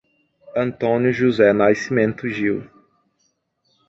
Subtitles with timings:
[0.57, 2.67] Antônio José Nascimento Gil